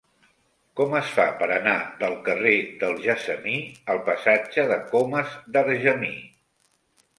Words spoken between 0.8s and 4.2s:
es fa per anar del carrer del Gessamí al